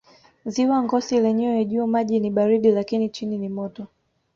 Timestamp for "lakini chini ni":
2.71-3.49